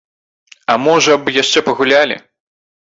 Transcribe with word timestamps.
А 0.71 0.79
можа 0.87 1.13
б, 1.27 1.37
яшчэ 1.43 1.59
пагулялі? 1.69 2.23